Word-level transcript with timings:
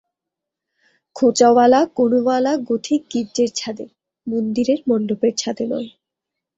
খোঁচাওয়ালা 1.15 1.81
কোণওয়ালা 1.95 2.53
গথিক 2.69 3.01
গির্জের 3.11 3.49
ছাঁদে, 3.55 3.85
মন্দিরের 4.27 4.79
মণ্ডপের 4.89 5.33
ছাঁদে 5.37 5.65
নয়। 5.71 5.89